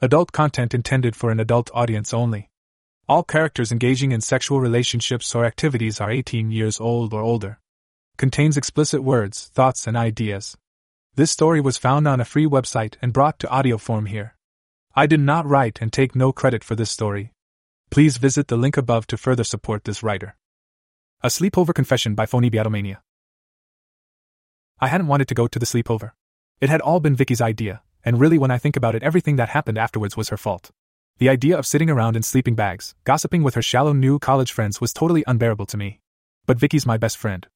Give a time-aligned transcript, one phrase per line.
[0.00, 2.50] Adult content intended for an adult audience only.
[3.08, 7.58] All characters engaging in sexual relationships or activities are 18 years old or older.
[8.16, 10.56] Contains explicit words, thoughts, and ideas.
[11.16, 14.36] This story was found on a free website and brought to audio form here.
[14.94, 17.32] I did not write and take no credit for this story.
[17.90, 20.36] Please visit the link above to further support this writer.
[21.24, 22.98] A Sleepover Confession by Phony Beatlemania.
[24.78, 26.12] I hadn't wanted to go to the sleepover.
[26.60, 29.50] It had all been Vicky's idea, and really, when I think about it, everything that
[29.50, 30.70] happened afterwards was her fault.
[31.18, 34.80] The idea of sitting around in sleeping bags, gossiping with her shallow new college friends
[34.80, 36.00] was totally unbearable to me.
[36.46, 37.46] But Vicky's my best friend.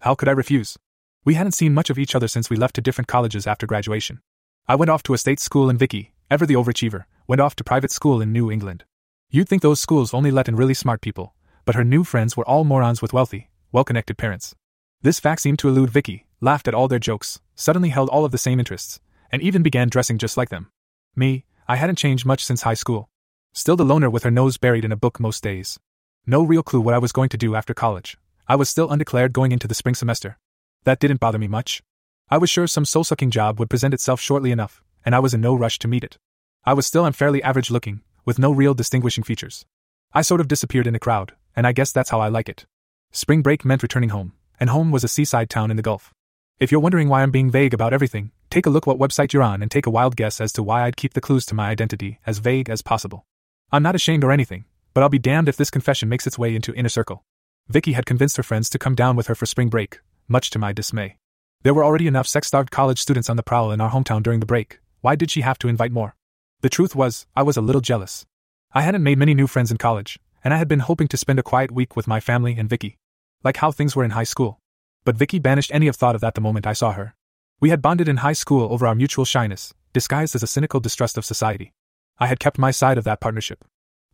[0.00, 0.76] How could I refuse?
[1.24, 4.20] We hadn't seen much of each other since we left to different colleges after graduation.
[4.68, 7.64] I went off to a state school and Vicky, ever the overachiever, went off to
[7.64, 8.84] private school in New England.
[9.30, 11.34] You'd think those schools only let in really smart people,
[11.64, 14.54] but her new friends were all morons with wealthy, well connected parents.
[15.00, 18.30] This fact seemed to elude Vicky, laughed at all their jokes, suddenly held all of
[18.30, 19.00] the same interests,
[19.32, 20.70] and even began dressing just like them.
[21.16, 23.08] Me, I hadn't changed much since high school.
[23.54, 25.80] Still the loner with her nose buried in a book most days.
[26.26, 28.16] No real clue what I was going to do after college.
[28.46, 30.38] I was still undeclared going into the spring semester.
[30.84, 31.82] That didn't bother me much.
[32.30, 35.34] I was sure some soul sucking job would present itself shortly enough, and I was
[35.34, 36.18] in no rush to meet it.
[36.64, 39.64] I was still unfairly average looking, with no real distinguishing features.
[40.12, 42.66] I sort of disappeared in the crowd, and I guess that's how I like it.
[43.10, 46.12] Spring break meant returning home, and home was a seaside town in the Gulf.
[46.58, 49.42] If you're wondering why I'm being vague about everything, take a look what website you're
[49.42, 51.70] on and take a wild guess as to why I'd keep the clues to my
[51.70, 53.24] identity as vague as possible.
[53.70, 56.54] I'm not ashamed or anything, but I'll be damned if this confession makes its way
[56.54, 57.24] into inner circle.
[57.68, 60.58] Vicky had convinced her friends to come down with her for spring break, much to
[60.58, 61.16] my dismay.
[61.62, 64.40] There were already enough sex starved college students on the prowl in our hometown during
[64.40, 66.14] the break, why did she have to invite more?
[66.60, 68.26] The truth was, I was a little jealous.
[68.74, 71.38] I hadn't made many new friends in college, and I had been hoping to spend
[71.38, 72.98] a quiet week with my family and Vicky.
[73.42, 74.58] Like how things were in high school.
[75.06, 77.14] But Vicky banished any of thought of that the moment I saw her.
[77.62, 81.16] We had bonded in high school over our mutual shyness, disguised as a cynical distrust
[81.16, 81.72] of society.
[82.18, 83.64] I had kept my side of that partnership.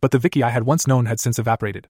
[0.01, 1.87] But the Vicky I had once known had since evaporated.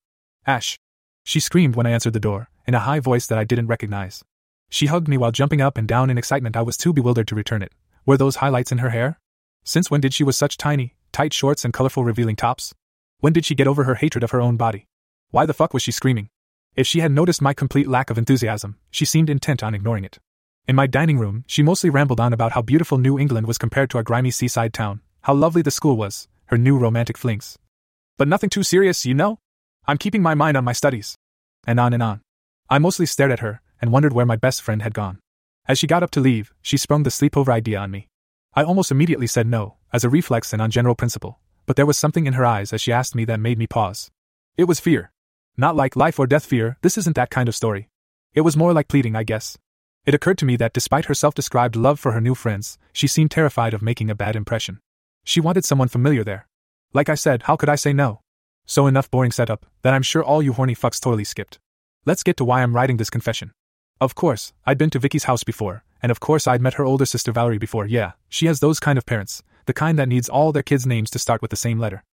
[0.47, 0.79] Ash.
[1.25, 4.23] She screamed when I answered the door, in a high voice that I didn't recognize.
[4.69, 6.55] She hugged me while jumping up and down in excitement.
[6.55, 7.73] I was too bewildered to return it.
[8.05, 9.19] Were those highlights in her hair?
[9.65, 12.73] Since when did she was such tiny, tight shorts and colorful revealing tops?
[13.19, 14.87] When did she get over her hatred of her own body?
[15.31, 16.29] Why the fuck was she screaming?
[16.77, 20.19] If she had noticed my complete lack of enthusiasm, she seemed intent on ignoring it.
[20.69, 23.89] In my dining room, she mostly rambled on about how beautiful New England was compared
[23.89, 27.57] to our grimy seaside town, how lovely the school was, her new romantic flings.
[28.19, 29.39] But nothing too serious, you know?
[29.87, 31.15] I'm keeping my mind on my studies.
[31.65, 32.21] And on and on.
[32.69, 35.17] I mostly stared at her and wondered where my best friend had gone.
[35.67, 38.07] As she got up to leave, she sprung the sleepover idea on me.
[38.53, 41.97] I almost immediately said no, as a reflex and on general principle, but there was
[41.97, 44.11] something in her eyes as she asked me that made me pause.
[44.55, 45.11] It was fear.
[45.57, 47.89] Not like life or death fear, this isn't that kind of story.
[48.35, 49.57] It was more like pleading, I guess.
[50.05, 53.07] It occurred to me that despite her self described love for her new friends, she
[53.07, 54.79] seemed terrified of making a bad impression.
[55.23, 56.47] She wanted someone familiar there.
[56.93, 58.21] Like I said, how could I say no?
[58.65, 61.59] So enough boring setup that I'm sure all you horny fucks totally skipped.
[62.05, 63.51] Let's get to why I'm writing this confession.
[64.01, 67.05] Of course, I'd been to Vicky's house before, and of course I'd met her older
[67.05, 67.85] sister Valerie before.
[67.85, 71.09] Yeah, she has those kind of parents, the kind that needs all their kids' names
[71.11, 72.03] to start with the same letter.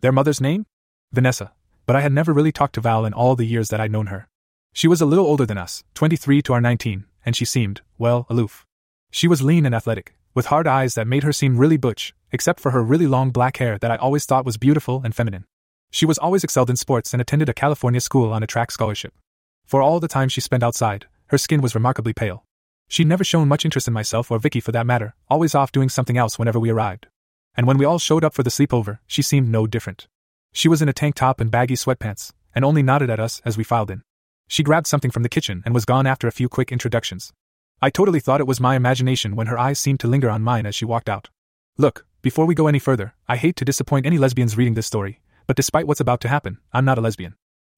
[0.00, 0.66] Their mother's name?
[1.12, 1.52] Vanessa.
[1.84, 4.06] But I had never really talked to Val in all the years that I'd known
[4.06, 4.28] her.
[4.72, 8.24] She was a little older than us, 23 to our 19, and she seemed, well,
[8.30, 8.64] aloof.
[9.10, 12.60] She was lean and athletic, with hard eyes that made her seem really butch, except
[12.60, 15.44] for her really long black hair that I always thought was beautiful and feminine.
[15.90, 19.12] She was always excelled in sports and attended a California school on a track scholarship.
[19.66, 22.44] For all the time she spent outside, her skin was remarkably pale.
[22.88, 25.88] She'd never shown much interest in myself or Vicky for that matter, always off doing
[25.88, 27.08] something else whenever we arrived.
[27.56, 30.06] And when we all showed up for the sleepover, she seemed no different.
[30.52, 33.58] She was in a tank top and baggy sweatpants, and only nodded at us as
[33.58, 34.02] we filed in.
[34.48, 37.32] She grabbed something from the kitchen and was gone after a few quick introductions.
[37.82, 40.66] I totally thought it was my imagination when her eyes seemed to linger on mine
[40.66, 41.28] as she walked out.
[41.76, 45.20] Look, before we go any further, I hate to disappoint any lesbians reading this story,
[45.46, 47.34] but despite what's about to happen, I'm not a lesbian.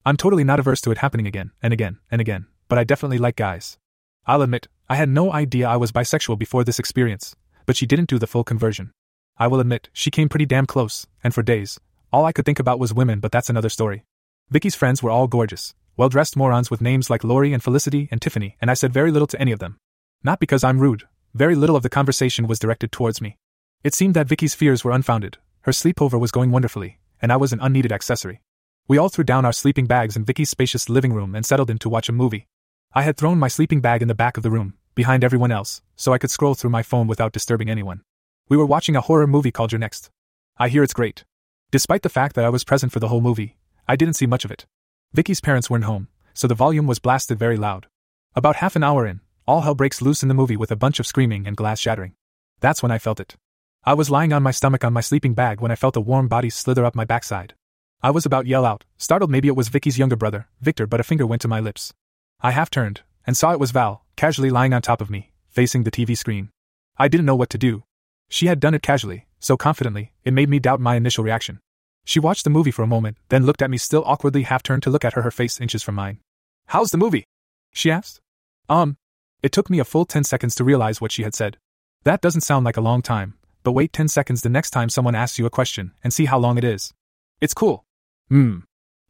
[0.06, 3.18] I'm totally not averse to it happening again, and again, and again, but I definitely
[3.18, 3.78] like guys.
[4.26, 7.34] I'll admit, I had no idea I was bisexual before this experience,
[7.66, 8.92] but she didn't do the full conversion.
[9.36, 11.80] I will admit, she came pretty damn close, and for days,
[12.12, 14.04] all I could think about was women, but that's another story.
[14.50, 18.22] Vicky's friends were all gorgeous, well dressed morons with names like Lori and Felicity and
[18.22, 19.78] Tiffany, and I said very little to any of them.
[20.22, 21.02] Not because I'm rude,
[21.34, 23.36] very little of the conversation was directed towards me.
[23.82, 27.52] It seemed that Vicky's fears were unfounded, her sleepover was going wonderfully, and I was
[27.52, 28.40] an unneeded accessory.
[28.86, 31.78] We all threw down our sleeping bags in Vicky's spacious living room and settled in
[31.78, 32.46] to watch a movie.
[32.94, 35.82] I had thrown my sleeping bag in the back of the room, behind everyone else,
[35.96, 38.02] so I could scroll through my phone without disturbing anyone.
[38.48, 40.10] We were watching a horror movie called You're Next.
[40.58, 41.24] I hear it's great.
[41.72, 43.56] Despite the fact that I was present for the whole movie,
[43.88, 44.64] I didn't see much of it.
[45.14, 47.86] Vicky's parents weren't home, so the volume was blasted very loud.
[48.34, 51.00] About half an hour in, all hell breaks loose in the movie with a bunch
[51.00, 52.12] of screaming and glass shattering.
[52.60, 53.36] That's when I felt it.
[53.84, 56.28] I was lying on my stomach on my sleeping bag when I felt a warm
[56.28, 57.54] body slither up my backside.
[58.02, 61.00] I was about to yell out, startled maybe it was Vicky's younger brother, Victor, but
[61.00, 61.94] a finger went to my lips.
[62.42, 65.84] I half turned, and saw it was Val, casually lying on top of me, facing
[65.84, 66.50] the TV screen.
[66.98, 67.84] I didn't know what to do.
[68.28, 71.60] She had done it casually, so confidently, it made me doubt my initial reaction.
[72.08, 74.82] She watched the movie for a moment, then looked at me still awkwardly half turned
[74.84, 76.20] to look at her her face inches from mine.
[76.68, 77.26] How's the movie?
[77.74, 78.22] She asked.
[78.66, 78.96] Um.
[79.42, 81.58] It took me a full 10 seconds to realize what she had said.
[82.04, 85.14] That doesn't sound like a long time, but wait 10 seconds the next time someone
[85.14, 86.94] asks you a question and see how long it is.
[87.42, 87.84] It's cool.
[88.30, 88.60] Hmm.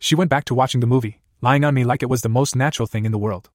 [0.01, 2.57] She went back to watching the movie, lying on me like it was the most
[2.57, 3.49] natural thing in the world.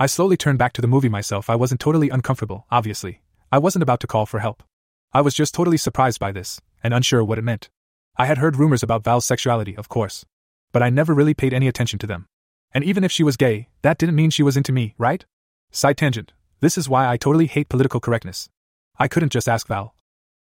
[0.00, 1.48] I slowly turned back to the movie myself.
[1.48, 3.22] I wasn't totally uncomfortable, obviously.
[3.52, 4.64] I wasn't about to call for help.
[5.12, 7.70] I was just totally surprised by this, and unsure what it meant.
[8.20, 10.24] I had heard rumors about Val's sexuality, of course,
[10.72, 12.26] but I never really paid any attention to them.
[12.72, 15.24] And even if she was gay, that didn't mean she was into me, right?
[15.70, 16.32] Side tangent.
[16.60, 18.48] This is why I totally hate political correctness.
[18.98, 19.94] I couldn't just ask Val.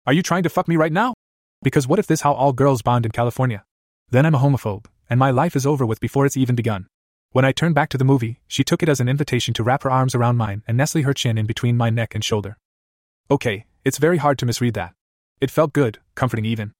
[0.06, 1.16] Are you trying to fuck me right now?
[1.64, 3.64] Because what if this how all girls bond in California?
[4.12, 6.86] Then I'm a homophobe, and my life is over with before it's even begun.
[7.32, 9.82] When I turned back to the movie, she took it as an invitation to wrap
[9.82, 12.58] her arms around mine and nestle her chin in between my neck and shoulder.
[13.32, 14.94] Okay, it's very hard to misread that.
[15.42, 16.74] It felt good, comforting even.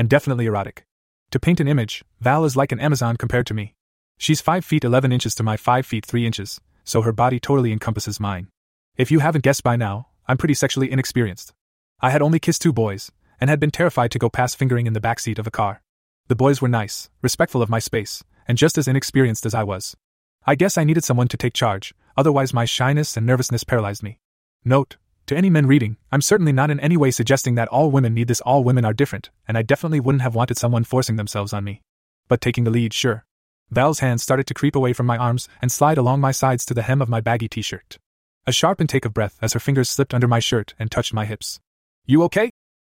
[0.00, 0.86] And definitely erotic.
[1.30, 3.74] To paint an image, Val is like an Amazon compared to me.
[4.16, 7.70] She's 5 feet 11 inches to my 5 feet 3 inches, so her body totally
[7.70, 8.48] encompasses mine.
[8.96, 11.52] If you haven't guessed by now, I'm pretty sexually inexperienced.
[12.00, 13.12] I had only kissed two boys,
[13.42, 15.82] and had been terrified to go past fingering in the back seat of a car.
[16.28, 19.98] The boys were nice, respectful of my space, and just as inexperienced as I was.
[20.46, 24.18] I guess I needed someone to take charge, otherwise, my shyness and nervousness paralyzed me.
[24.64, 24.96] Note,
[25.30, 28.26] to any men reading, I'm certainly not in any way suggesting that all women need
[28.26, 31.62] this, all women are different, and I definitely wouldn't have wanted someone forcing themselves on
[31.62, 31.82] me.
[32.26, 33.24] But taking the lead, sure.
[33.70, 36.74] Val's hands started to creep away from my arms and slide along my sides to
[36.74, 37.96] the hem of my baggy t shirt.
[38.44, 41.26] A sharp intake of breath as her fingers slipped under my shirt and touched my
[41.26, 41.60] hips.
[42.06, 42.50] You okay?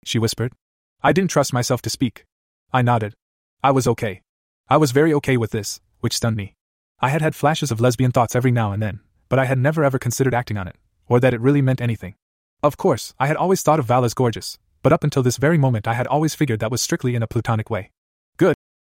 [0.04, 0.54] She whispered.
[1.04, 2.25] I didn't trust myself to speak.
[2.72, 3.14] I nodded.
[3.62, 4.22] I was okay.
[4.69, 6.56] I was very okay with this, which stunned me.
[6.98, 8.98] I had had flashes of lesbian thoughts every now and then,
[9.28, 10.75] but I had never ever considered acting on it,
[11.06, 12.16] or that it really meant anything.
[12.62, 15.58] Of course, I had always thought of Val as gorgeous, but up until this very
[15.58, 17.90] moment I had always figured that was strictly in a platonic way.
[18.36, 18.54] Good,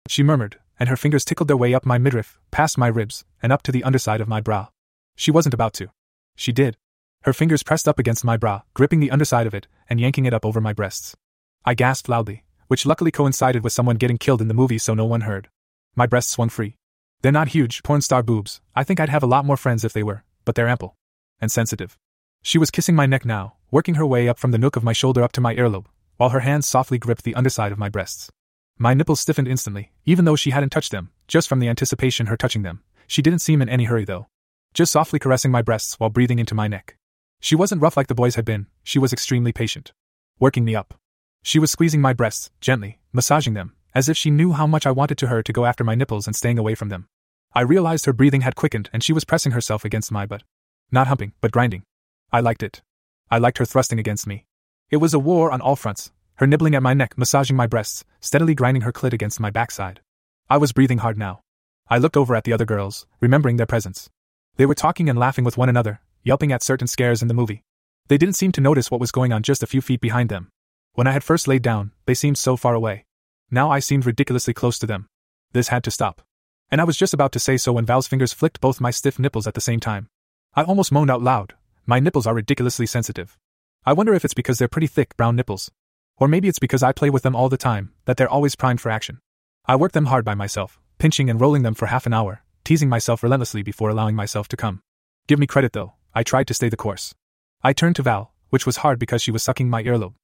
[0.08, 3.52] she murmured, and her fingers tickled their way up my midriff, past my ribs, and
[3.52, 4.68] up to the underside of my bra.
[5.16, 5.88] She wasn't about to.
[6.36, 6.76] She did.
[7.22, 10.34] Her fingers pressed up against my bra, gripping the underside of it, and yanking it
[10.34, 11.16] up over my breasts.
[11.64, 15.04] I gasped loudly, which luckily coincided with someone getting killed in the movie so no
[15.04, 15.48] one heard.
[15.96, 16.76] My breasts swung free.
[17.22, 18.60] They're not huge, porn star boobs.
[18.74, 20.94] I think I'd have a lot more friends if they were, but they're ample.
[21.40, 21.96] And sensitive.
[22.42, 24.92] She was kissing my neck now, working her way up from the nook of my
[24.92, 25.86] shoulder up to my earlobe,
[26.16, 28.30] while her hands softly gripped the underside of my breasts.
[28.78, 32.30] My nipples stiffened instantly, even though she hadn't touched them, just from the anticipation of
[32.30, 32.82] her touching them.
[33.06, 34.26] She didn't seem in any hurry though.
[34.74, 36.96] Just softly caressing my breasts while breathing into my neck.
[37.40, 39.92] She wasn't rough like the boys had been, she was extremely patient.
[40.38, 40.94] Working me up.
[41.42, 44.90] She was squeezing my breasts, gently, massaging them, as if she knew how much I
[44.90, 47.08] wanted to her to go after my nipples and staying away from them.
[47.54, 50.42] I realized her breathing had quickened and she was pressing herself against my butt.
[50.90, 51.84] Not humping, but grinding.
[52.32, 52.82] I liked it.
[53.30, 54.46] I liked her thrusting against me.
[54.90, 58.04] It was a war on all fronts, her nibbling at my neck, massaging my breasts,
[58.20, 60.00] steadily grinding her clit against my backside.
[60.48, 61.40] I was breathing hard now.
[61.88, 64.10] I looked over at the other girls, remembering their presence.
[64.56, 67.62] They were talking and laughing with one another, yelping at certain scares in the movie.
[68.08, 70.50] They didn't seem to notice what was going on just a few feet behind them.
[70.94, 73.04] When I had first laid down, they seemed so far away.
[73.50, 75.08] Now I seemed ridiculously close to them.
[75.52, 76.22] This had to stop.
[76.70, 79.18] And I was just about to say so when Val's fingers flicked both my stiff
[79.18, 80.08] nipples at the same time.
[80.54, 81.54] I almost moaned out loud.
[81.88, 83.38] My nipples are ridiculously sensitive.
[83.84, 85.70] I wonder if it's because they're pretty thick brown nipples.
[86.18, 88.80] Or maybe it's because I play with them all the time, that they're always primed
[88.80, 89.20] for action.
[89.66, 92.88] I work them hard by myself, pinching and rolling them for half an hour, teasing
[92.88, 94.80] myself relentlessly before allowing myself to come.
[95.28, 97.14] Give me credit though, I tried to stay the course.
[97.62, 100.14] I turned to Val, which was hard because she was sucking my earlobe.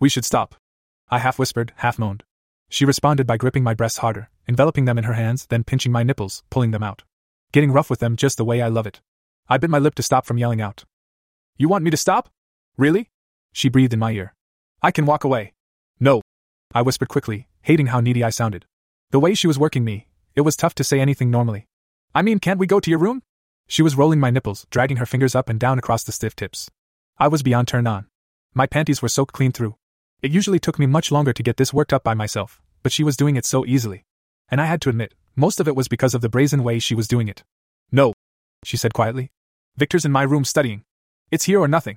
[0.00, 0.56] We should stop.
[1.08, 2.24] I half whispered, half moaned.
[2.68, 6.02] She responded by gripping my breasts harder, enveloping them in her hands, then pinching my
[6.02, 7.04] nipples, pulling them out.
[7.52, 9.00] Getting rough with them just the way I love it.
[9.48, 10.84] I bit my lip to stop from yelling out.
[11.56, 12.30] You want me to stop?
[12.76, 13.10] Really?
[13.52, 14.34] She breathed in my ear.
[14.82, 15.52] I can walk away.
[16.00, 16.22] No.
[16.74, 18.64] I whispered quickly, hating how needy I sounded.
[19.10, 21.66] The way she was working me, it was tough to say anything normally.
[22.14, 23.22] I mean, can't we go to your room?
[23.68, 26.70] She was rolling my nipples, dragging her fingers up and down across the stiff tips.
[27.18, 28.06] I was beyond turned on.
[28.54, 29.76] My panties were soaked clean through.
[30.22, 33.04] It usually took me much longer to get this worked up by myself, but she
[33.04, 34.04] was doing it so easily.
[34.48, 36.94] And I had to admit, most of it was because of the brazen way she
[36.94, 37.44] was doing it.
[37.90, 38.12] No,
[38.64, 39.30] she said quietly.
[39.76, 40.84] Victor's in my room studying.
[41.32, 41.96] It's here or nothing.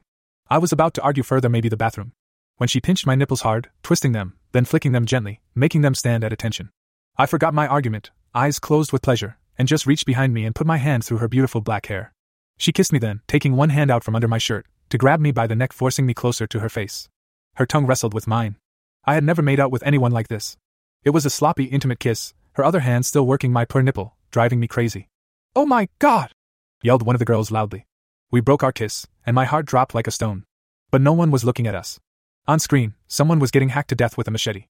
[0.49, 2.13] I was about to argue further, maybe the bathroom.
[2.55, 6.23] When she pinched my nipples hard, twisting them, then flicking them gently, making them stand
[6.23, 6.69] at attention.
[7.17, 10.65] I forgot my argument, eyes closed with pleasure, and just reached behind me and put
[10.65, 12.13] my hand through her beautiful black hair.
[12.57, 15.33] She kissed me then, taking one hand out from under my shirt, to grab me
[15.33, 17.09] by the neck, forcing me closer to her face.
[17.55, 18.55] Her tongue wrestled with mine.
[19.03, 20.55] I had never made out with anyone like this.
[21.03, 24.61] It was a sloppy, intimate kiss, her other hand still working my poor nipple, driving
[24.61, 25.09] me crazy.
[25.57, 26.31] Oh my god!
[26.81, 27.85] yelled one of the girls loudly.
[28.35, 30.43] We broke our kiss, and my heart dropped like a stone.
[30.91, 32.01] But no one was looking at us.
[32.49, 34.65] On screen, someone was getting hacked to death with a machete.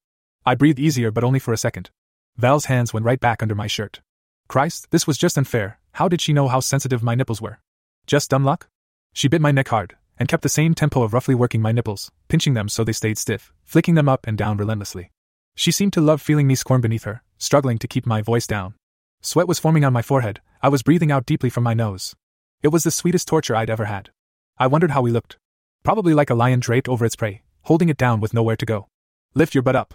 [0.46, 1.90] I breathed easier, but only for a second.
[2.38, 4.02] Val's hands went right back under my shirt.
[4.48, 5.80] Christ, this was just unfair.
[5.94, 7.58] How did she know how sensitive my nipples were?
[8.06, 8.68] Just dumb luck?
[9.14, 12.12] She bit my neck hard, and kept the same tempo of roughly working my nipples,
[12.28, 15.10] pinching them so they stayed stiff, flicking them up and down relentlessly.
[15.56, 18.76] She seemed to love feeling me squirm beneath her, struggling to keep my voice down.
[19.24, 22.16] Sweat was forming on my forehead, I was breathing out deeply from my nose.
[22.62, 24.12] It was the sweetest torture I'd ever had.
[24.58, 25.38] I wondered how we looked.
[25.84, 28.88] Probably like a lion draped over its prey, holding it down with nowhere to go.
[29.34, 29.94] Lift your butt up.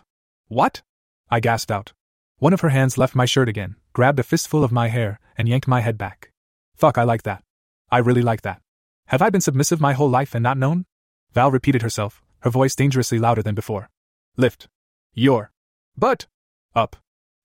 [0.49, 0.83] What?
[1.31, 1.93] I gasped out.
[2.39, 5.49] One of her hands left my shirt again, grabbed a fistful of my hair, and
[5.49, 6.31] yanked my head back.
[6.77, 7.43] Fuck, I like that.
[7.91, 8.61] I really like that.
[9.07, 10.87] Have I been submissive my whole life and not known?
[11.33, 13.91] Val repeated herself, her voice dangerously louder than before.
[14.37, 14.69] Lift.
[15.13, 15.51] Your.
[15.97, 16.27] Butt.
[16.75, 16.97] Up.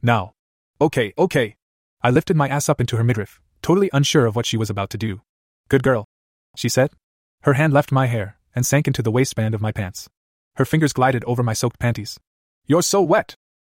[0.02, 0.34] Now.
[0.80, 1.56] Okay, okay.
[2.02, 4.92] I lifted my ass up into her midriff, totally unsure of what she was about
[4.92, 5.22] to do.
[5.70, 6.06] Good girl.
[6.56, 6.92] She said.
[7.42, 10.08] Her hand left my hair and sank into the waistband of my pants.
[10.58, 12.20] Her fingers glided over my soaked panties.
[12.68, 13.34] You're so wet,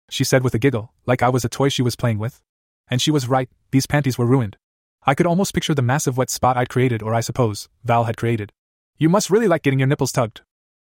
[0.08, 2.40] she said with a giggle, like I was a toy she was playing with.
[2.88, 4.56] And she was right, these panties were ruined.
[5.04, 8.16] I could almost picture the massive wet spot I'd created, or I suppose, Val had
[8.16, 8.52] created.
[8.96, 10.42] You must really like getting your nipples tugged.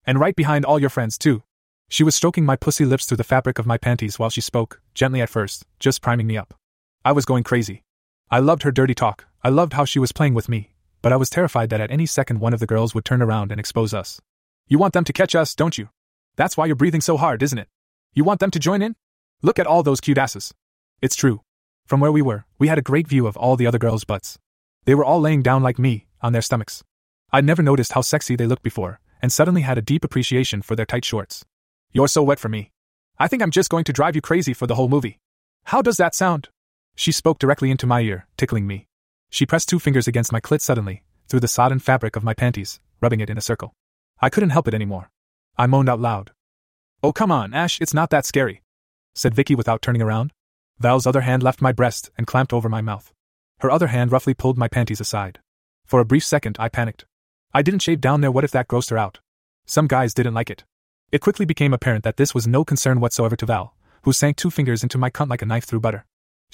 [0.07, 1.43] And right behind all your friends, too.
[1.89, 4.81] She was stroking my pussy lips through the fabric of my panties while she spoke,
[4.95, 6.55] gently at first, just priming me up.
[7.03, 7.83] I was going crazy.
[8.31, 11.15] I loved her dirty talk, I loved how she was playing with me, but I
[11.15, 13.93] was terrified that at any second one of the girls would turn around and expose
[13.93, 14.19] us.
[14.67, 15.89] You want them to catch us, don't you?
[16.35, 17.67] That's why you're breathing so hard, isn't it?
[18.15, 18.95] You want them to join in?
[19.43, 20.55] Look at all those cute asses.
[21.03, 21.41] It's true.
[21.85, 24.39] From where we were, we had a great view of all the other girls' butts.
[24.85, 26.83] They were all laying down like me, on their stomachs.
[27.31, 30.75] I'd never noticed how sexy they looked before, and suddenly had a deep appreciation for
[30.75, 31.45] their tight shorts.
[31.93, 32.71] You're so wet for me.
[33.19, 35.19] I think I'm just going to drive you crazy for the whole movie.
[35.65, 36.49] How does that sound?
[36.95, 38.87] She spoke directly into my ear, tickling me.
[39.29, 42.79] She pressed two fingers against my clit suddenly, through the sodden fabric of my panties,
[43.01, 43.73] rubbing it in a circle.
[44.21, 45.11] I couldn't help it anymore.
[45.57, 46.31] I moaned out loud.
[47.03, 48.63] Oh, come on, Ash, it's not that scary,
[49.13, 50.31] said Vicky without turning around.
[50.79, 53.13] Val's other hand left my breast and clamped over my mouth.
[53.59, 55.39] Her other hand roughly pulled my panties aside.
[55.85, 57.05] For a brief second, I panicked.
[57.53, 59.19] I didn't shave down there, what if that grossed her out?
[59.65, 60.63] Some guys didn't like it.
[61.11, 64.51] It quickly became apparent that this was no concern whatsoever to Val, who sank two
[64.51, 66.05] fingers into my cunt like a knife through butter.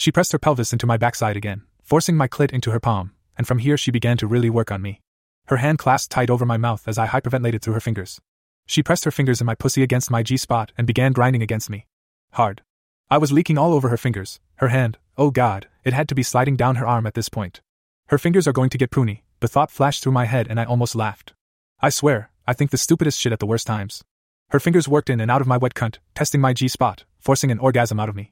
[0.02, 3.46] She pressed her pelvis into my backside again, forcing my clit into her palm, and
[3.46, 5.00] from here she began to really work on me.
[5.46, 8.20] Her hand clasped tight over my mouth as I hyperventilated through her fingers.
[8.66, 11.70] She pressed her fingers in my pussy against my G spot and began grinding against
[11.70, 11.86] me.
[12.32, 12.64] Hard.
[13.12, 16.24] I was leaking all over her fingers, her hand, oh god, it had to be
[16.24, 17.62] sliding down her arm at this point.
[18.08, 20.64] Her fingers are going to get pruny, the thought flashed through my head and I
[20.64, 21.34] almost laughed.
[21.80, 24.04] I swear, I think the stupidest shit at the worst times.
[24.50, 27.52] Her fingers worked in and out of my wet cunt, testing my G spot, forcing
[27.52, 28.32] an orgasm out of me.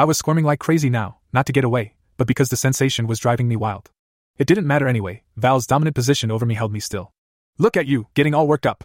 [0.00, 3.18] I was squirming like crazy now, not to get away, but because the sensation was
[3.18, 3.90] driving me wild.
[4.38, 7.12] It didn't matter anyway, Val's dominant position over me held me still.
[7.58, 8.84] Look at you, getting all worked up.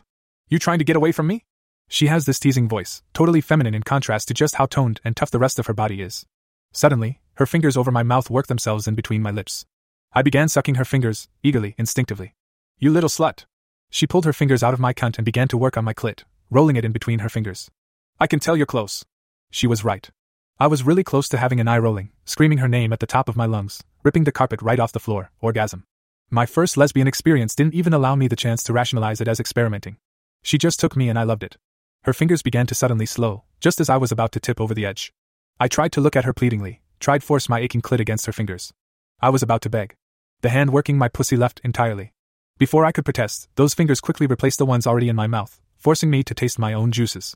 [0.49, 1.45] You trying to get away from me?
[1.87, 5.31] She has this teasing voice, totally feminine in contrast to just how toned and tough
[5.31, 6.25] the rest of her body is.
[6.73, 9.65] Suddenly, her fingers over my mouth worked themselves in between my lips.
[10.11, 12.35] I began sucking her fingers, eagerly, instinctively.
[12.77, 13.45] You little slut.
[13.89, 16.23] She pulled her fingers out of my cunt and began to work on my clit,
[16.49, 17.71] rolling it in between her fingers.
[18.19, 19.05] I can tell you're close.
[19.49, 20.11] She was right.
[20.57, 23.27] I was really close to having an eye rolling, screaming her name at the top
[23.27, 25.83] of my lungs, ripping the carpet right off the floor, orgasm.
[26.29, 29.97] My first lesbian experience didn't even allow me the chance to rationalize it as experimenting.
[30.43, 31.57] She just took me and I loved it.
[32.03, 34.85] Her fingers began to suddenly slow, just as I was about to tip over the
[34.85, 35.11] edge.
[35.59, 38.71] I tried to look at her pleadingly, tried force my aching clit against her fingers.
[39.19, 39.97] I was about to beg.
[40.39, 42.13] The hand working my pussy left entirely.
[42.57, 46.09] Before I could protest, those fingers quickly replaced the ones already in my mouth, forcing
[46.09, 47.35] me to taste my own juices.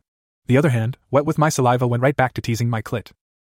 [0.50, 3.12] The other hand, wet with my saliva, went right back to teasing my clit.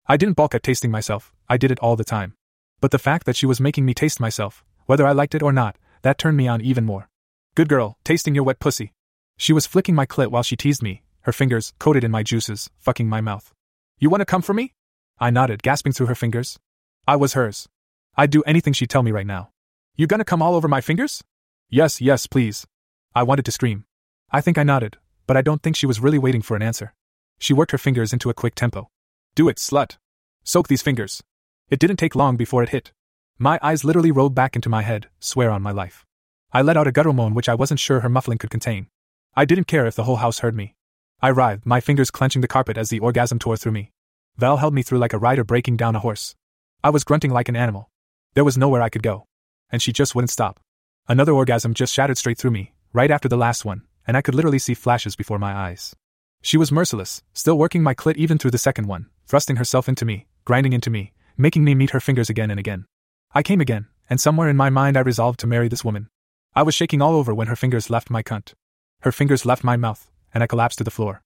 [0.07, 2.35] I didn't balk at tasting myself, I did it all the time.
[2.79, 5.51] But the fact that she was making me taste myself, whether I liked it or
[5.51, 7.09] not, that turned me on even more.
[7.53, 8.93] Good girl, tasting your wet pussy.
[9.35, 12.69] She was flicking my clit while she teased me, her fingers, coated in my juices,
[12.79, 13.53] fucking my mouth.
[13.99, 14.73] You wanna come for me?
[15.19, 16.59] I nodded, gasping through her fingers.
[17.05, 17.67] I was hers.
[18.15, 19.49] I'd do anything she'd tell me right now.
[19.97, 21.21] You gonna come all over my fingers?
[21.69, 22.65] Yes, yes, please.
[23.13, 23.83] I wanted to scream.
[24.31, 26.93] I think I nodded, but I don't think she was really waiting for an answer.
[27.39, 28.89] She worked her fingers into a quick tempo.
[29.35, 29.97] Do it, slut.
[30.43, 31.23] Soak these fingers.
[31.69, 32.91] It didn't take long before it hit.
[33.37, 36.05] My eyes literally rolled back into my head, swear on my life.
[36.53, 38.87] I let out a guttural moan which I wasn't sure her muffling could contain.
[39.35, 40.75] I didn't care if the whole house heard me.
[41.21, 43.91] I writhed, my fingers clenching the carpet as the orgasm tore through me.
[44.37, 46.35] Val held me through like a rider breaking down a horse.
[46.83, 47.89] I was grunting like an animal.
[48.35, 49.25] There was nowhere I could go.
[49.69, 50.59] And she just wouldn't stop.
[51.07, 54.35] Another orgasm just shattered straight through me, right after the last one, and I could
[54.35, 55.95] literally see flashes before my eyes.
[56.41, 60.05] She was merciless, still working my clit even through the second one, thrusting herself into
[60.05, 62.85] me, grinding into me, making me meet her fingers again and again.
[63.33, 66.07] I came again, and somewhere in my mind I resolved to marry this woman.
[66.55, 68.53] I was shaking all over when her fingers left my cunt.
[69.01, 71.21] Her fingers left my mouth, and I collapsed to the floor.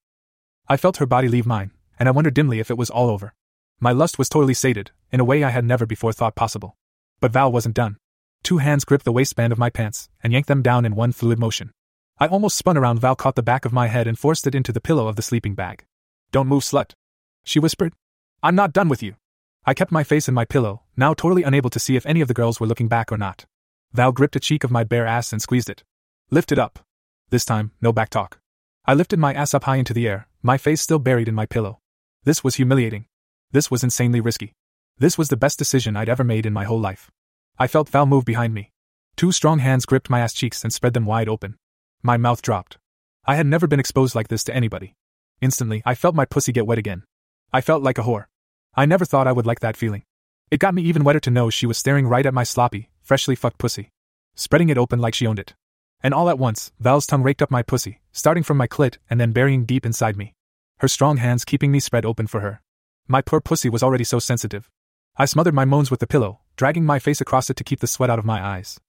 [0.67, 3.33] I felt her body leave mine, and I wondered dimly if it was all over.
[3.79, 6.75] My lust was totally sated, in a way I had never before thought possible.
[7.19, 7.97] But Val wasn't done.
[8.43, 11.39] Two hands gripped the waistband of my pants and yanked them down in one fluid
[11.39, 11.71] motion.
[12.19, 12.99] I almost spun around.
[12.99, 15.21] Val caught the back of my head and forced it into the pillow of the
[15.21, 15.85] sleeping bag.
[16.31, 16.91] Don't move, slut.
[17.45, 17.93] She whispered.
[18.43, 19.15] I'm not done with you.
[19.65, 22.27] I kept my face in my pillow, now totally unable to see if any of
[22.27, 23.45] the girls were looking back or not.
[23.93, 25.83] Val gripped a cheek of my bare ass and squeezed it.
[26.29, 26.79] Lift it up.
[27.29, 28.39] This time, no back talk.
[28.85, 31.45] I lifted my ass up high into the air, my face still buried in my
[31.45, 31.79] pillow.
[32.23, 33.05] This was humiliating.
[33.51, 34.55] This was insanely risky.
[34.97, 37.09] This was the best decision I'd ever made in my whole life.
[37.57, 38.71] I felt Val move behind me.
[39.15, 41.55] Two strong hands gripped my ass cheeks and spread them wide open.
[42.01, 42.77] My mouth dropped.
[43.25, 44.95] I had never been exposed like this to anybody.
[45.41, 47.03] Instantly, I felt my pussy get wet again.
[47.51, 48.25] I felt like a whore.
[48.73, 50.03] I never thought I would like that feeling.
[50.49, 53.35] It got me even wetter to know she was staring right at my sloppy, freshly
[53.35, 53.89] fucked pussy,
[54.35, 55.53] spreading it open like she owned it.
[56.01, 59.19] And all at once, Val's tongue raked up my pussy, starting from my clit and
[59.19, 60.33] then burying deep inside me.
[60.77, 62.61] Her strong hands keeping me spread open for her.
[63.07, 64.69] My poor pussy was already so sensitive.
[65.17, 67.87] I smothered my moans with the pillow, dragging my face across it to keep the
[67.87, 68.79] sweat out of my eyes.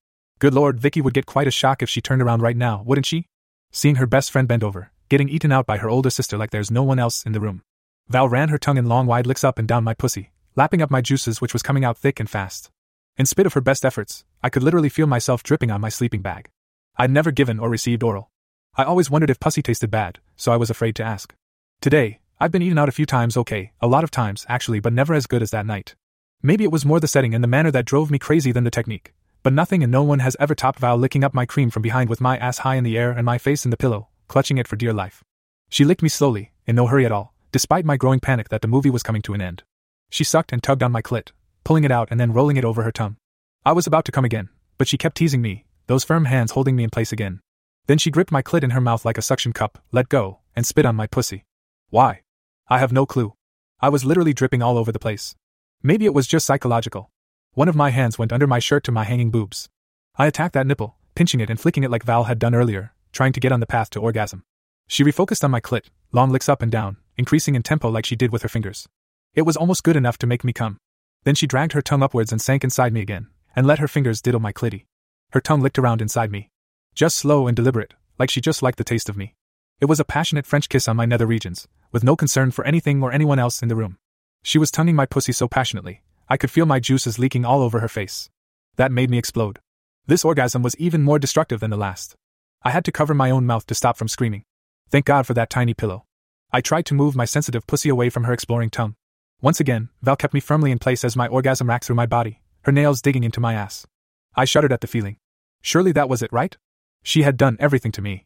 [0.41, 3.05] Good lord, Vicky would get quite a shock if she turned around right now, wouldn't
[3.05, 3.27] she?
[3.71, 6.71] Seeing her best friend bend over, getting eaten out by her older sister like there's
[6.71, 7.61] no one else in the room.
[8.09, 10.89] Val ran her tongue in long wide licks up and down my pussy, lapping up
[10.89, 12.71] my juices which was coming out thick and fast.
[13.17, 16.23] In spite of her best efforts, I could literally feel myself dripping on my sleeping
[16.23, 16.49] bag.
[16.97, 18.31] I'd never given or received oral.
[18.75, 21.35] I always wondered if pussy tasted bad, so I was afraid to ask.
[21.81, 24.91] Today, I've been eaten out a few times okay, a lot of times, actually, but
[24.91, 25.93] never as good as that night.
[26.41, 28.71] Maybe it was more the setting and the manner that drove me crazy than the
[28.71, 29.13] technique.
[29.43, 32.09] But nothing and no one has ever topped Val licking up my cream from behind
[32.09, 34.67] with my ass high in the air and my face in the pillow, clutching it
[34.67, 35.23] for dear life.
[35.69, 38.67] She licked me slowly, in no hurry at all, despite my growing panic that the
[38.67, 39.63] movie was coming to an end.
[40.09, 41.29] She sucked and tugged on my clit,
[41.63, 43.17] pulling it out and then rolling it over her tongue.
[43.65, 46.75] I was about to come again, but she kept teasing me, those firm hands holding
[46.75, 47.41] me in place again.
[47.87, 50.65] Then she gripped my clit in her mouth like a suction cup, let go, and
[50.65, 51.45] spit on my pussy.
[51.89, 52.21] Why?
[52.67, 53.33] I have no clue.
[53.79, 55.35] I was literally dripping all over the place.
[55.83, 57.10] Maybe it was just psychological.
[57.53, 59.67] One of my hands went under my shirt to my hanging boobs.
[60.15, 63.33] I attacked that nipple, pinching it and flicking it like Val had done earlier, trying
[63.33, 64.43] to get on the path to orgasm.
[64.87, 68.15] She refocused on my clit, long licks up and down, increasing in tempo like she
[68.15, 68.87] did with her fingers.
[69.35, 70.77] It was almost good enough to make me come.
[71.25, 74.21] Then she dragged her tongue upwards and sank inside me again, and let her fingers
[74.21, 74.85] diddle my clitty.
[75.31, 76.51] Her tongue licked around inside me.
[76.95, 79.35] Just slow and deliberate, like she just liked the taste of me.
[79.81, 83.03] It was a passionate French kiss on my nether regions, with no concern for anything
[83.03, 83.97] or anyone else in the room.
[84.41, 87.81] She was tonguing my pussy so passionately, I could feel my juices leaking all over
[87.81, 88.29] her face.
[88.77, 89.59] That made me explode.
[90.07, 92.15] This orgasm was even more destructive than the last.
[92.63, 94.45] I had to cover my own mouth to stop from screaming.
[94.89, 96.05] Thank God for that tiny pillow.
[96.49, 98.95] I tried to move my sensitive pussy away from her exploring tongue.
[99.41, 102.39] Once again, Val kept me firmly in place as my orgasm racked through my body,
[102.61, 103.85] her nails digging into my ass.
[104.33, 105.17] I shuddered at the feeling.
[105.61, 106.55] Surely that was it, right?
[107.03, 108.25] She had done everything to me.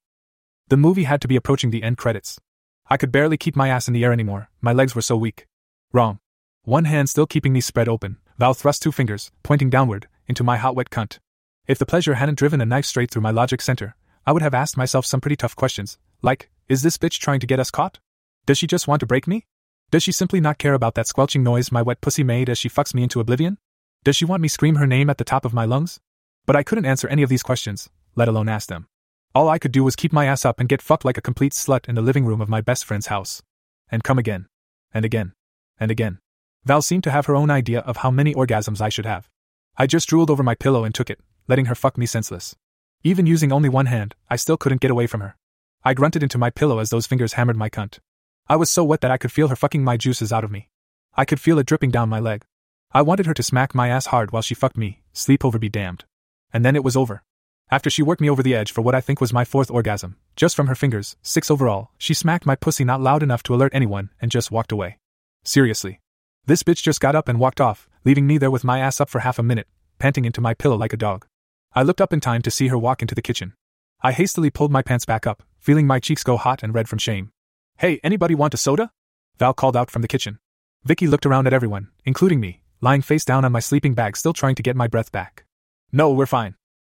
[0.68, 2.39] The movie had to be approaching the end credits.
[2.88, 5.48] I could barely keep my ass in the air anymore, my legs were so weak.
[5.91, 6.20] Wrong.
[6.65, 10.58] One hand still keeping me spread open, Val thrust two fingers, pointing downward, into my
[10.58, 11.19] hot wet cunt.
[11.67, 14.56] If the pleasure hadn't driven a knife straight through my logic center, I would have
[14.56, 17.99] asked myself some pretty tough questions, like, is this bitch trying to get us caught?
[18.47, 19.45] Does she just want to break me?
[19.91, 22.67] Does she simply not care about that squelching noise my wet pussy made as she
[22.67, 23.60] fucks me into oblivion?
[24.04, 25.99] Does she want me scream her name at the top of my lungs?
[26.47, 28.88] But I couldn't answer any of these questions, let alone ask them.
[29.36, 31.54] All I could do was keep my ass up and get fucked like a complete
[31.54, 33.43] slut in the living room of my best friend's house.
[33.88, 34.47] And come again.
[34.91, 35.34] And again.
[35.80, 36.17] And again.
[36.65, 39.30] Val seemed to have her own idea of how many orgasms I should have.
[39.78, 42.56] I just drooled over my pillow and took it, letting her fuck me senseless.
[43.04, 45.36] Even using only one hand, I still couldn't get away from her.
[45.84, 47.99] I grunted into my pillow as those fingers hammered my cunt.
[48.47, 50.69] I was so wet that I could feel her fucking my juices out of me.
[51.15, 52.43] I could feel it dripping down my leg.
[52.91, 55.69] I wanted her to smack my ass hard while she fucked me, sleep over be
[55.69, 56.06] damned.
[56.51, 57.21] And then it was over.
[57.69, 60.15] After she worked me over the edge for what I think was my fourth orgasm,
[60.36, 63.73] just from her fingers, six overall, she smacked my pussy not loud enough to alert
[63.75, 64.97] anyone and just walked away.
[65.43, 65.99] Seriously.
[66.45, 69.10] This bitch just got up and walked off, leaving me there with my ass up
[69.10, 69.67] for half a minute,
[69.99, 71.25] panting into my pillow like a dog.
[71.73, 73.53] I looked up in time to see her walk into the kitchen.
[74.01, 76.99] I hastily pulled my pants back up, feeling my cheeks go hot and red from
[76.99, 77.31] shame.
[77.77, 78.91] Hey, anybody want a soda?
[79.38, 80.39] Val called out from the kitchen.
[80.84, 84.34] Vicky looked around at everyone, including me, lying face down on my sleeping bag, still
[84.34, 85.45] trying to get my breath back.
[85.91, 86.55] No, we're fine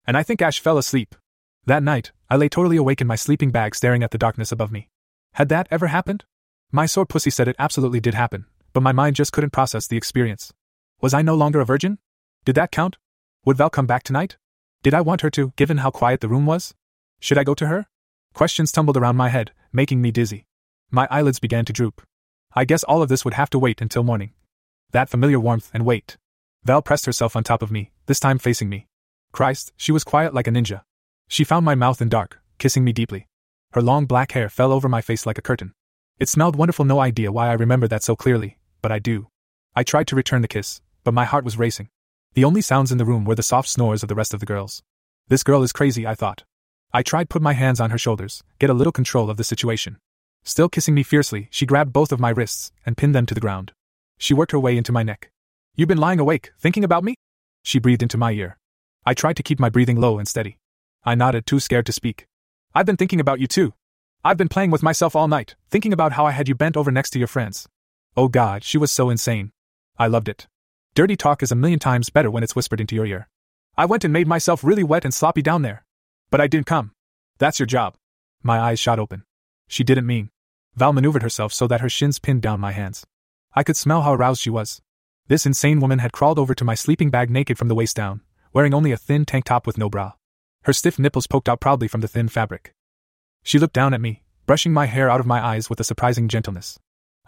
[0.09, 1.15] and I think Ash fell asleep.
[1.67, 4.73] That night, I lay totally awake in my sleeping bag staring at the darkness above
[4.73, 4.89] me.
[5.35, 6.25] Had that ever happened?
[6.73, 8.47] My sore pussy said it absolutely did happen,
[8.79, 10.53] but my mind just couldn't process the experience.
[11.01, 11.99] Was I no longer a virgin?
[12.45, 12.97] Did that count?
[13.45, 14.37] Would Val come back tonight?
[14.85, 16.77] Did I want her to, given how quiet the room was?
[17.19, 17.87] Should I go to her?
[18.35, 20.47] Questions tumbled around my head, making me dizzy.
[20.93, 22.03] My eyelids began to droop.
[22.55, 24.33] I guess all of this would have to wait until morning.
[24.93, 26.17] That familiar warmth and weight.
[26.63, 28.87] Val pressed herself on top of me, this time facing me.
[29.33, 30.83] Christ, she was quiet like a ninja.
[31.27, 33.27] She found my mouth in dark, kissing me deeply.
[33.73, 35.73] Her long black hair fell over my face like a curtain.
[36.21, 39.29] It smelled wonderful, no idea why I remember that so clearly, but I do.
[39.75, 41.89] I tried to return the kiss, but my heart was racing.
[42.35, 44.47] The only sounds in the room were the soft snores of the rest of the
[44.47, 44.83] girls.
[45.29, 46.45] This girl is crazy, I thought.
[46.93, 49.45] I tried to put my hands on her shoulders, get a little control of the
[49.45, 49.99] situation.
[50.45, 53.41] Still kissing me fiercely, she grabbed both of my wrists and pinned them to the
[53.41, 53.73] ground.
[54.19, 55.31] She worked her way into my neck.
[55.77, 57.15] You've been lying awake, thinking about me?
[57.63, 58.57] She breathed into my ear.
[59.05, 60.59] I tried to keep my breathing low and steady.
[61.05, 62.27] I nodded, too scared to speak.
[62.75, 63.75] I've been thinking about you too.
[64.25, 66.91] I've been playing with myself all night, thinking about how I had you bent over
[66.91, 67.69] next to your friends.
[68.17, 69.53] Oh god, she was so insane.
[69.99, 70.47] I loved it.
[70.95, 73.29] Dirty talk is a million times better when it's whispered into your ear.
[73.77, 75.85] I went and made myself really wet and sloppy down there.
[76.31, 76.93] But I didn't come.
[77.39, 77.95] That's your job.
[78.43, 79.25] My eyes shot open.
[79.69, 80.31] She didn't mean.
[80.75, 83.07] Val maneuvered herself so that her shins pinned down my hands.
[83.55, 84.81] I could smell how aroused she was.
[85.29, 88.23] This insane woman had crawled over to my sleeping bag naked from the waist down,
[88.53, 90.13] wearing only a thin tank top with no bra.
[90.63, 92.75] Her stiff nipples poked out proudly from the thin fabric.
[93.43, 96.29] She looked down at me, brushing my hair out of my eyes with a surprising
[96.29, 96.79] gentleness.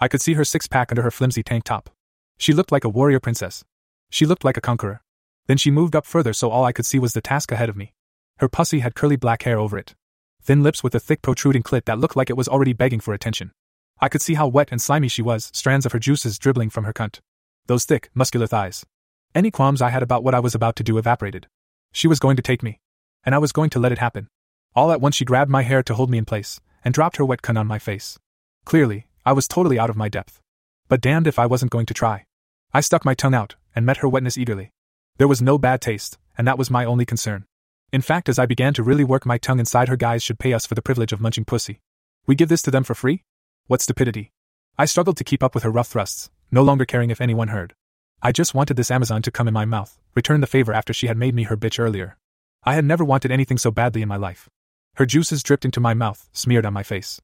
[0.00, 1.90] I could see her six pack under her flimsy tank top.
[2.38, 3.62] She looked like a warrior princess.
[4.08, 5.02] She looked like a conqueror.
[5.46, 7.76] Then she moved up further so all I could see was the task ahead of
[7.76, 7.92] me.
[8.38, 9.94] Her pussy had curly black hair over it.
[10.42, 13.12] Thin lips with a thick protruding clit that looked like it was already begging for
[13.12, 13.52] attention.
[14.00, 16.84] I could see how wet and slimy she was, strands of her juices dribbling from
[16.84, 17.20] her cunt.
[17.66, 18.86] Those thick, muscular thighs.
[19.34, 21.46] Any qualms I had about what I was about to do evaporated.
[21.92, 22.80] She was going to take me.
[23.22, 24.28] And I was going to let it happen.
[24.74, 27.24] All at once she grabbed my hair to hold me in place, and dropped her
[27.24, 28.18] wet cunt on my face.
[28.64, 30.42] Clearly, I was totally out of my depth.
[30.88, 32.26] But damned if I wasn't going to try.
[32.74, 34.72] I stuck my tongue out, and met her wetness eagerly.
[35.18, 37.44] There was no bad taste, and that was my only concern.
[37.92, 40.52] In fact, as I began to really work my tongue inside her, guys should pay
[40.52, 41.78] us for the privilege of munching pussy.
[42.26, 43.22] We give this to them for free?
[43.68, 44.32] What stupidity.
[44.76, 47.74] I struggled to keep up with her rough thrusts, no longer caring if anyone heard.
[48.20, 51.06] I just wanted this Amazon to come in my mouth, return the favor after she
[51.06, 52.16] had made me her bitch earlier.
[52.64, 54.48] I had never wanted anything so badly in my life.
[54.96, 57.20] Her juices dripped into my mouth, smeared on my face.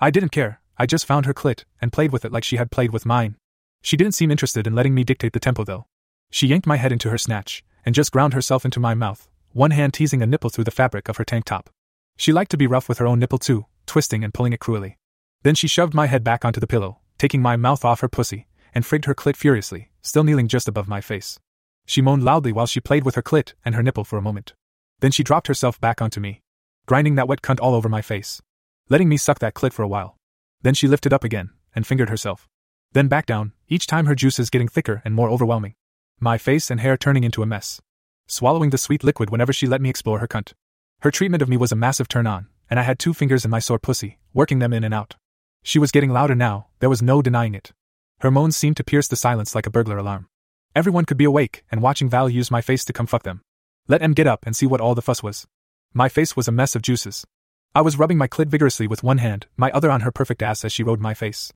[0.00, 2.70] I didn't care, I just found her clit, and played with it like she had
[2.70, 3.36] played with mine.
[3.82, 5.84] She didn't seem interested in letting me dictate the tempo though.
[6.30, 9.72] She yanked my head into her snatch, and just ground herself into my mouth, one
[9.72, 11.68] hand teasing a nipple through the fabric of her tank top.
[12.16, 14.96] She liked to be rough with her own nipple too, twisting and pulling it cruelly.
[15.42, 18.46] Then she shoved my head back onto the pillow, taking my mouth off her pussy,
[18.74, 21.38] and frigged her clit furiously, still kneeling just above my face.
[21.84, 24.54] She moaned loudly while she played with her clit and her nipple for a moment.
[25.00, 26.40] Then she dropped herself back onto me,
[26.86, 28.40] grinding that wet cunt all over my face,
[28.88, 30.16] letting me suck that clit for a while.
[30.62, 32.48] Then she lifted up again and fingered herself.
[32.92, 35.74] Then back down, each time her juices getting thicker and more overwhelming.
[36.18, 37.80] My face and hair turning into a mess.
[38.26, 40.52] Swallowing the sweet liquid whenever she let me explore her cunt.
[41.00, 43.50] Her treatment of me was a massive turn on, and I had two fingers in
[43.50, 45.16] my sore pussy, working them in and out.
[45.62, 47.72] She was getting louder now, there was no denying it.
[48.20, 50.28] Her moans seemed to pierce the silence like a burglar alarm.
[50.76, 53.40] Everyone could be awake and watching Val use my face to come fuck them.
[53.88, 55.46] Let em get up and see what all the fuss was.
[55.92, 57.26] My face was a mess of juices.
[57.72, 60.64] I was rubbing my clit vigorously with one hand, my other on her perfect ass
[60.64, 61.52] as she rode my face.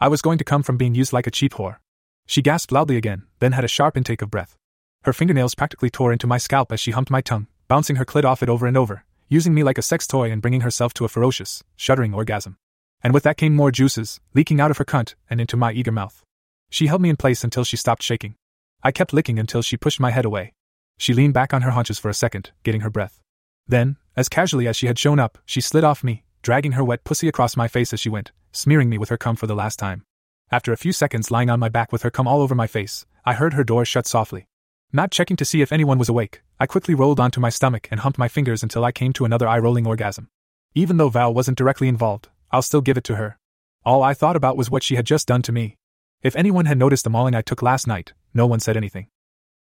[0.00, 1.76] I was going to come from being used like a cheap whore.
[2.24, 4.56] She gasped loudly again, then had a sharp intake of breath.
[5.04, 8.24] Her fingernails practically tore into my scalp as she humped my tongue, bouncing her clit
[8.24, 11.04] off it over and over, using me like a sex toy and bringing herself to
[11.04, 12.56] a ferocious, shuddering orgasm.
[13.02, 15.92] And with that came more juices, leaking out of her cunt and into my eager
[15.92, 16.24] mouth.
[16.70, 18.36] She held me in place until she stopped shaking.
[18.82, 20.54] I kept licking until she pushed my head away.
[20.96, 23.20] She leaned back on her haunches for a second, getting her breath.
[23.66, 27.04] Then, as casually as she had shown up, she slid off me, dragging her wet
[27.04, 29.78] pussy across my face as she went, smearing me with her cum for the last
[29.78, 30.04] time.
[30.50, 33.06] After a few seconds lying on my back with her cum all over my face,
[33.24, 34.48] I heard her door shut softly.
[34.92, 38.00] Not checking to see if anyone was awake, I quickly rolled onto my stomach and
[38.00, 40.30] humped my fingers until I came to another eye rolling orgasm.
[40.74, 43.38] Even though Val wasn't directly involved, I'll still give it to her.
[43.84, 45.76] All I thought about was what she had just done to me.
[46.22, 49.06] If anyone had noticed the mauling I took last night, no one said anything.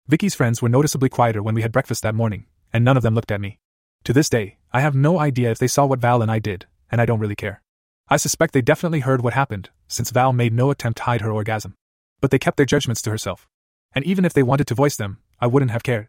[0.08, 3.14] Vicky's friends were noticeably quieter when we had breakfast that morning, and none of them
[3.14, 3.60] looked at me.
[4.04, 6.66] To this day, I have no idea if they saw what Val and I did,
[6.92, 7.62] and I don't really care.
[8.10, 11.32] I suspect they definitely heard what happened, since Val made no attempt to hide her
[11.32, 11.76] orgasm.
[12.22, 13.48] But they kept their judgments to herself.
[13.94, 16.08] And even if they wanted to voice them, I wouldn't have cared.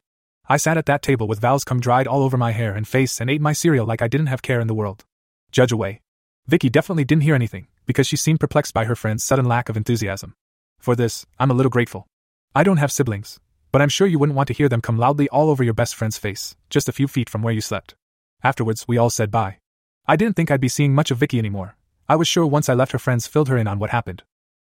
[0.48, 3.20] I sat at that table with Val's cum dried all over my hair and face
[3.20, 5.04] and ate my cereal like I didn't have care in the world.
[5.50, 6.00] Judge away.
[6.46, 9.76] Vicky definitely didn't hear anything, because she seemed perplexed by her friend's sudden lack of
[9.76, 10.34] enthusiasm.
[10.78, 12.06] For this, I'm a little grateful.
[12.54, 13.38] I don't have siblings,
[13.70, 15.94] but I'm sure you wouldn't want to hear them come loudly all over your best
[15.94, 17.94] friend's face, just a few feet from where you slept.
[18.42, 19.58] Afterwards, we all said bye.
[20.06, 21.76] I didn't think I'd be seeing much of Vicky anymore.
[22.08, 24.22] I was sure once I left her friends filled her in on what happened.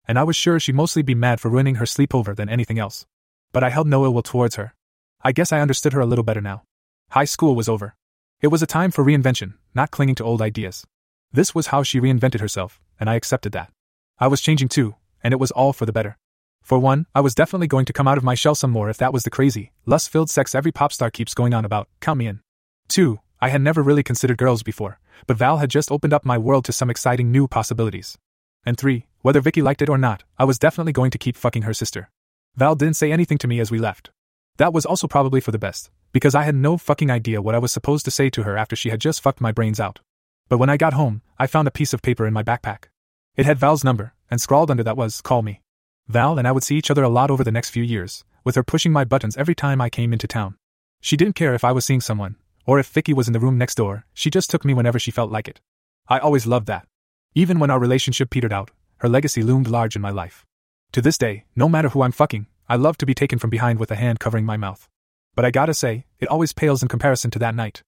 [0.08, 3.06] And I was sure she'd mostly be mad for ruining her sleepover than anything else.
[3.52, 4.74] But I held no ill will towards her.
[5.22, 6.64] I guess I understood her a little better now.
[7.12, 7.96] High school was over.
[8.42, 10.86] It was a time for reinvention, not clinging to old ideas.
[11.32, 13.72] This was how she reinvented herself, and I accepted that.
[14.20, 16.18] I was changing too, and it was all for the better.
[16.64, 18.98] For one, I was definitely going to come out of my shell some more if
[18.98, 21.90] that was the crazy, lust filled sex every pop star keeps going on about.
[22.00, 22.40] Count me in.
[22.88, 24.98] Two, I had never really considered girls before,
[25.28, 28.18] but Val had just opened up my world to some exciting new possibilities.
[28.66, 31.64] And three, whether Vicky liked it or not, I was definitely going to keep fucking
[31.64, 32.10] her sister.
[32.56, 34.12] Val didn't say anything to me as we left.
[34.56, 37.60] That was also probably for the best, because I had no fucking idea what I
[37.60, 40.00] was supposed to say to her after she had just fucked my brains out.
[40.48, 42.86] But when I got home, I found a piece of paper in my backpack.
[43.36, 45.63] It had Val's number, and scrawled under that was, call me.
[46.08, 48.56] Val and I would see each other a lot over the next few years, with
[48.56, 50.56] her pushing my buttons every time I came into town.
[51.00, 52.36] She didn't care if I was seeing someone,
[52.66, 55.12] or if Vicky was in the room next door, she just took me whenever she
[55.12, 55.62] felt like it.
[56.08, 56.88] I always loved that.
[57.36, 60.46] Even when our relationship petered out, her legacy loomed large in my life.
[60.92, 63.80] To this day, no matter who I'm fucking, I love to be taken from behind
[63.80, 64.88] with a hand covering my mouth.
[65.36, 67.82] But I gotta say, it always pales in comparison to that night.